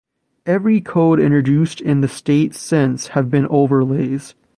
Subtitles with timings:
[0.47, 4.33] Every code introduced in the state since have been overlays.